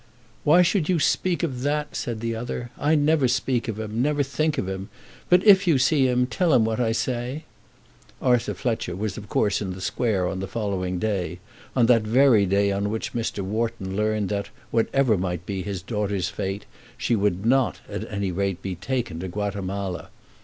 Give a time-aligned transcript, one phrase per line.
[0.43, 2.71] "Why should you speak of that?" said the other.
[2.75, 4.89] "I never speak of him, never think of him.
[5.29, 7.43] But, if you see him, tell him what I say."
[8.19, 11.37] Arthur Fletcher was of course in the Square on the following day,
[11.75, 13.41] on that very day on which Mr.
[13.43, 16.65] Wharton learned that, whatever might be his daughter's fate,
[16.97, 20.09] she would not, at any rate, be taken to Guatemala.